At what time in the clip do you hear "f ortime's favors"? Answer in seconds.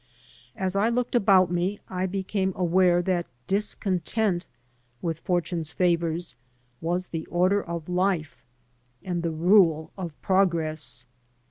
5.19-6.35